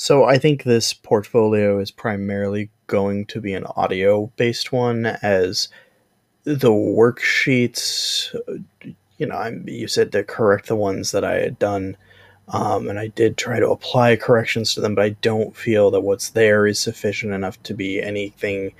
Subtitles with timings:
[0.00, 5.68] So I think this portfolio is primarily going to be an audio based one as
[6.44, 8.32] the worksheets
[9.18, 11.96] you know I'm you said to correct the ones that I had done
[12.46, 16.02] um, and I did try to apply corrections to them but I don't feel that
[16.02, 18.74] what's there is sufficient enough to be anything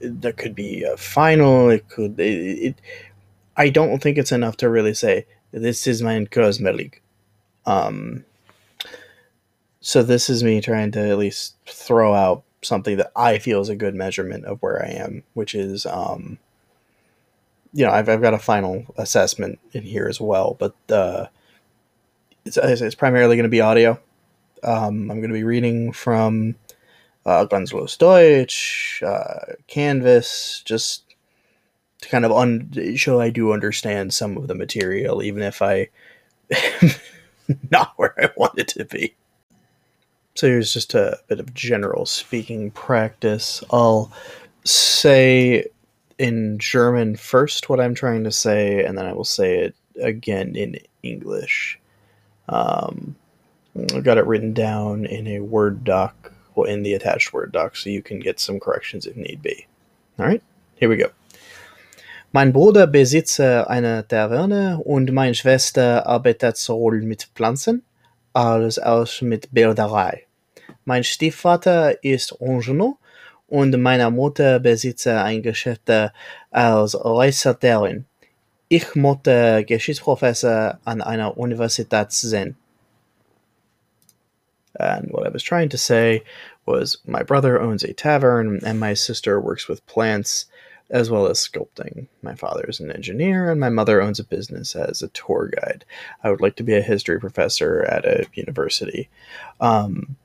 [0.00, 2.80] that could be a final it could it, it
[3.56, 6.94] I don't think it's enough to really say this is my Cosmelig.
[7.66, 8.24] Um
[9.80, 13.68] so this is me trying to at least throw out something that I feel is
[13.68, 16.38] a good measurement of where I am, which is, um,
[17.72, 21.26] you know, I've, I've got a final assessment in here as well, but uh,
[22.44, 23.98] it's, it's primarily going to be audio.
[24.62, 26.56] Um, I'm going to be reading from
[27.24, 31.04] uh, Grenzenlos Deutsch, uh, Canvas, just
[32.02, 35.88] to kind of un- show I do understand some of the material, even if I
[37.70, 39.14] not where I want it to be.
[40.40, 43.62] So here's just a bit of general speaking practice.
[43.70, 44.10] I'll
[44.64, 45.66] say
[46.16, 50.56] in German first what I'm trying to say, and then I will say it again
[50.56, 51.78] in English.
[52.48, 53.16] Um,
[53.92, 57.76] I've got it written down in a Word doc, well, in the attached Word doc,
[57.76, 59.66] so you can get some corrections if need be.
[60.18, 60.42] All right,
[60.76, 61.10] here we go.
[62.32, 67.82] Mein Bruder besitzt eine Taverne und meine Schwester arbeitet sowohl mit Pflanzen
[68.32, 70.24] als auch mit Bilderei.
[70.90, 72.98] Mein Stiefvater ist Ingenieur
[73.46, 75.88] und meine Mutter besitzt ein Geschäft
[76.50, 78.06] als Reisleiterin.
[78.68, 82.56] Ich möchte Geschichtsprofessor an einer Universität sein.
[84.80, 86.24] And what I was trying to say
[86.66, 90.48] was my brother owns a tavern and my sister works with plants
[90.90, 92.08] as well as sculpting.
[92.20, 95.84] My father is an engineer, and my mother owns a business as a tour guide.
[96.24, 99.08] I would like to be a history professor at a university.
[99.60, 100.16] Um,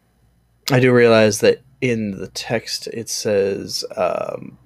[0.72, 4.58] I do realize that in the text it says um,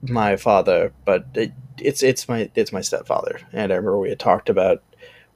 [0.00, 4.18] my father, but it, it's it's my it's my stepfather, and I remember we had
[4.18, 4.82] talked about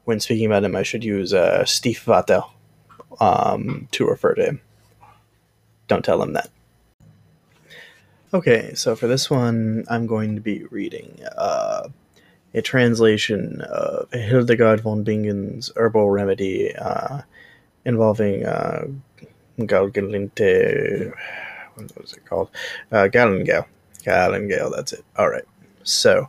[0.05, 2.49] when speaking about him, I should use uh, Stiefvater
[3.21, 4.61] um, to refer to him.
[5.89, 6.49] Don't tell him that.
[8.33, 11.89] Okay, so for this one, I'm going to be reading uh,
[12.55, 17.23] a translation of Hildegard von Bingen's herbal remedy uh,
[17.87, 18.87] involving uh,
[19.59, 21.13] Galgalinte.
[21.75, 22.51] What was it called?
[22.93, 23.67] Uh, Galengale.
[24.03, 25.05] Galengale, that's it.
[25.17, 25.45] All right.
[25.83, 26.29] So,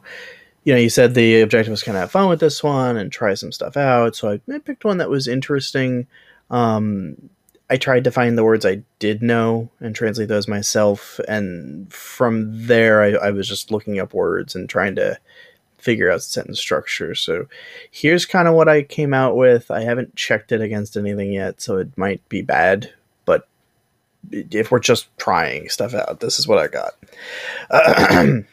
[0.64, 3.12] you know, you said the objective was kind of have fun with this one and
[3.12, 4.16] try some stuff out.
[4.16, 6.08] So I, picked one that was interesting.
[6.50, 7.30] Um,
[7.70, 11.20] I tried to find the words I did know and translate those myself.
[11.28, 15.20] And from there, I, I, was just looking up words and trying to
[15.78, 17.16] figure out sentence structure.
[17.16, 17.48] So
[17.92, 19.72] here's kind of what I came out with.
[19.72, 22.92] I haven't checked it against anything yet, so it might be bad.
[23.26, 23.48] But
[24.32, 26.94] if we're just trying stuff out, this is what I got.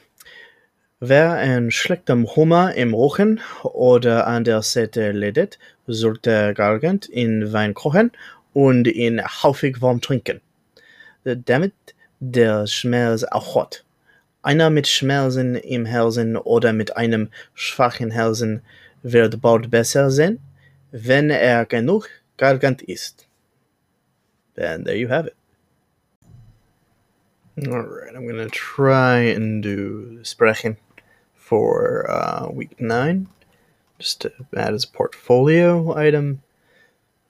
[1.01, 7.75] Wer ein schlechtem Hummer im Rücken oder an der Seite leidet, sollte galgend in Wein
[7.75, 8.11] kochen
[8.55, 10.41] und in häufig warm trinken,
[11.25, 11.75] damit
[12.21, 13.84] der Schmerz aufhört.
[14.45, 18.61] Einer mit Schmerzen im Herzen oder mit einem schwachen Herzen
[19.03, 20.39] wird bald besser sein,
[20.91, 23.27] wenn er genug gargant ist.
[24.57, 25.35] And there you have it.
[27.67, 30.77] Alright, I'm gonna try and do Sprechen
[31.35, 33.27] for uh, week 9,
[33.99, 36.43] just to add as a portfolio item.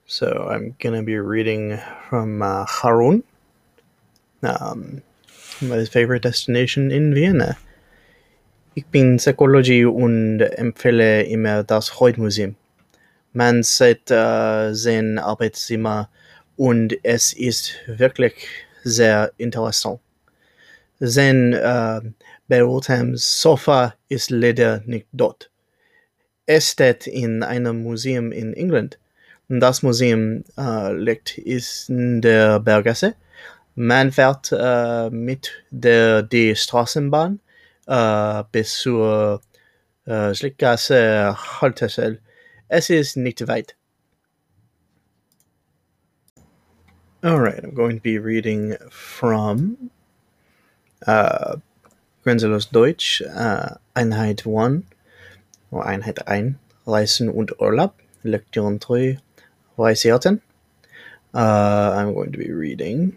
[0.04, 3.22] So I'm gonna be reading from uh, Harun,
[4.42, 5.02] um,
[5.60, 7.56] my favorite destination in Vienna.
[8.74, 12.56] Ich bin Psychologie und empfehle immer das Freudmuseum.
[13.32, 16.08] Man sieht äh, sein Arbeitszimmer
[16.56, 18.34] und es ist wirklich
[18.82, 20.00] sehr interessant.
[21.00, 22.00] Sein äh,
[22.48, 25.50] beurteiltes Sofa ist leider nicht dort.
[26.46, 28.98] Es steht in einem Museum in England.
[29.48, 33.14] Das Museum äh, liegt in der Berggasse.
[33.76, 37.40] Man fährt äh, mit der die Straßenbahn
[37.86, 39.40] äh, bis zur
[40.06, 42.18] äh, Schlickgasse Haltestelle.
[42.68, 43.76] Es ist nicht weit.
[47.22, 49.90] Alright, I'm going to be reading from
[51.06, 51.56] uh,
[52.22, 54.84] Grenzenlos Deutsch, uh, Einheit 1,
[55.70, 56.56] oder Einheit 1,
[56.86, 57.94] Reisen und Urlaub,
[58.24, 59.18] Lektion 3,
[59.76, 60.42] Weisheiten.
[61.32, 63.16] Uh, I'm going to be reading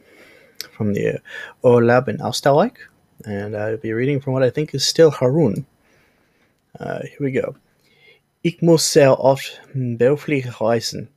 [0.77, 1.19] from the
[1.63, 2.77] Urlaub in Österreich,
[3.25, 5.65] and I'll be reading from what I think is still Harun.
[6.79, 7.56] Uh, here we go.
[8.44, 11.09] Ich muss sehr oft beruflich reisen.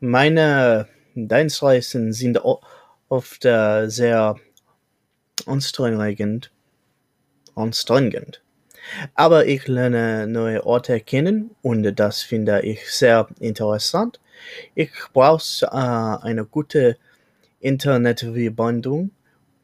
[0.00, 2.38] Meine Dienstreisen sind
[3.08, 4.36] oft sehr
[5.46, 6.50] anstrengend.
[7.56, 8.42] anstrengend.
[9.14, 14.20] Aber ich lerne neue Orte kennen und das finde ich sehr interessant.
[14.74, 16.96] Ich brauche äh, eine gute
[17.60, 19.10] Internetverbindung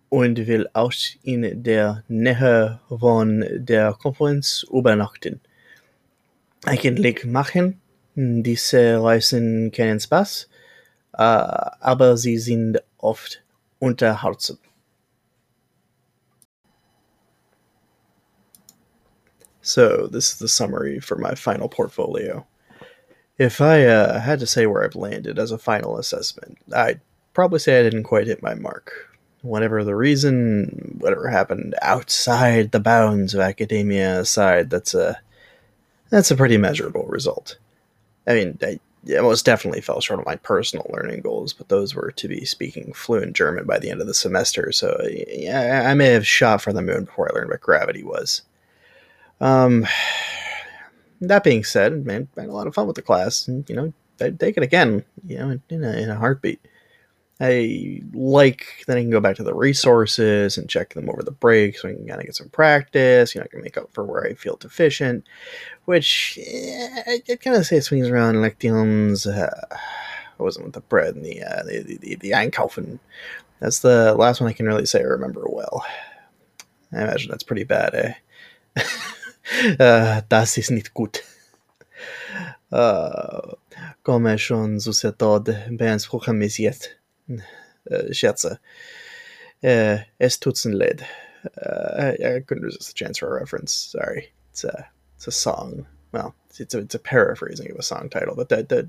[0.09, 0.93] und will auch
[1.23, 5.41] in der Nähe von der Konferenz übernachten.
[6.65, 7.81] Eigentlich machen
[8.15, 10.49] diese Reisen keinen Spaß,
[11.15, 13.43] äh, aber sie sind oft
[13.81, 14.59] unterhaltsam.
[19.61, 22.47] So, this is the summary for my final portfolio.
[23.39, 27.01] If I uh, had to say where I've landed as a final assessment, I'd
[27.35, 29.11] probably say I didn't quite hit my mark.
[29.43, 35.21] Whatever the reason, whatever happened outside the bounds of academia aside, that's a
[36.09, 37.59] that's a pretty measurable result.
[38.27, 38.79] I mean, I,
[39.15, 42.45] I most definitely fell short of my personal learning goals, but those were to be
[42.47, 44.73] speaking fluent German by the end of the semester.
[44.73, 48.43] So yeah, I may have shot for the moon before I learned what gravity was.
[49.41, 49.87] Um,
[51.21, 53.77] that being said, man, I had a lot of fun with the class, and you
[53.77, 56.61] know, I'd take it again, you know, in a, in a heartbeat.
[57.41, 61.33] I like that I can go back to the resources and check them over the
[61.33, 63.35] break so I can kind of get some practice.
[63.35, 65.27] You know, I can make up for where I feel deficient,
[65.85, 69.27] which eh, I, kind of say swings around lections.
[69.27, 69.67] Uh,
[70.39, 73.01] I wasn't with the bread and the, uh, the, the, the, the Einkaufen.
[73.61, 75.85] That's the last one I can really say I remember well.
[76.93, 78.15] I imagine that's pretty bad, eh?
[79.81, 81.23] uh, das ist nicht gut.
[82.71, 83.55] Uh,
[84.05, 86.91] come schon sucedod beanspruchen mis jetzt.
[87.31, 88.59] Uh, Scherze.
[89.63, 91.07] Uh, es tut's leid.
[91.61, 93.73] Uh, I couldn't resist the chance for a reference.
[93.73, 94.33] Sorry.
[94.51, 95.87] It's a, it's a song.
[96.13, 98.89] Well, it's a, it's a paraphrasing of a song title, but that, that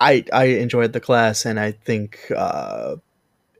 [0.00, 2.96] I, I enjoyed the class, and I think uh,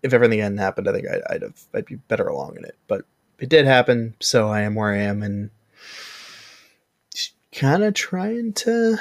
[0.02, 2.76] if everything hadn't happened, I think I'd, I'd have I'd be better along in it.
[2.88, 3.04] But
[3.38, 5.50] it did happen, so I am where I am, and
[7.52, 8.96] kind of trying to,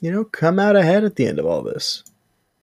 [0.00, 2.04] you know, come out ahead at the end of all this.